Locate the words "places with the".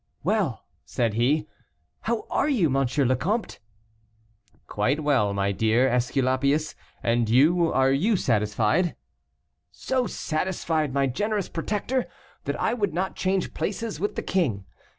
13.53-14.23